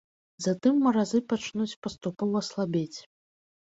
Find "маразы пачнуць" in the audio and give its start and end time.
0.85-1.69